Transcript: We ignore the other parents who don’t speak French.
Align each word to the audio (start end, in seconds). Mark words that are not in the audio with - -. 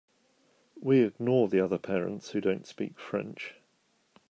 We 0.81 1.01
ignore 1.03 1.47
the 1.47 1.59
other 1.63 1.77
parents 1.77 2.31
who 2.31 2.41
don’t 2.41 2.65
speak 2.65 2.97
French. 2.99 3.53